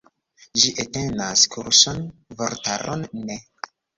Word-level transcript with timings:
Ĝi 0.59 0.71
entenas 0.83 1.43
kurson, 1.57 2.01
vortaron 2.41 3.07
ne. 3.29 3.39